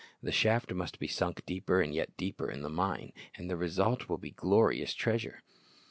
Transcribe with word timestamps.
The 0.23 0.31
shaft 0.31 0.73
must 0.73 0.97
be 0.97 1.07
sunk 1.07 1.45
deeper 1.45 1.79
and 1.79 1.93
yet 1.93 2.17
deeper 2.17 2.49
in 2.49 2.63
the 2.63 2.71
mine, 2.71 3.13
and 3.35 3.47
the 3.51 3.55
result 3.55 4.09
will 4.09 4.17
be 4.17 4.31
glorious 4.31 4.95
treasure. 4.95 5.43